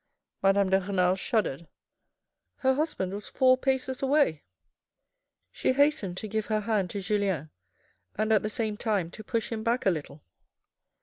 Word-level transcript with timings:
Madame 0.41 0.67
de 0.71 0.81
Renal 0.81 1.15
shuddered. 1.15 1.67
Her 2.55 2.73
husband 2.73 3.13
was 3.13 3.27
four 3.27 3.55
paces 3.55 4.01
away. 4.01 4.41
She 5.51 5.73
hastened 5.73 6.17
to 6.17 6.27
give 6.27 6.47
her 6.47 6.61
hand 6.61 6.89
to 6.89 7.01
Julien, 7.01 7.51
and 8.15 8.33
at 8.33 8.41
the 8.41 8.49
same 8.49 8.77
time 8.77 9.11
to 9.11 9.23
push 9.23 9.51
him 9.51 9.63
back 9.63 9.85
a 9.85 9.91
little. 9.91 10.23